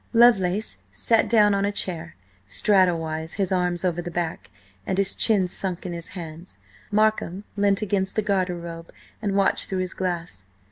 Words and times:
Lovelace 0.13 0.77
sat 0.91 1.29
down 1.29 1.53
on 1.53 1.63
a 1.63 1.71
chair, 1.71 2.15
straddle 2.47 2.97
wise, 2.97 3.33
his 3.33 3.51
arms 3.51 3.85
over 3.85 4.01
the 4.01 4.09
back, 4.09 4.49
and 4.83 4.97
his 4.97 5.13
chin 5.13 5.47
sunk 5.47 5.85
in 5.85 5.93
his 5.93 6.07
hands. 6.17 6.57
Markham 6.91 7.43
leant 7.55 7.83
against 7.83 8.15
the 8.15 8.23
garde 8.23 8.49
robe 8.49 8.91
and 9.21 9.35
watched 9.35 9.69
through 9.69 9.77
his 9.77 9.93
glass. 9.93 10.45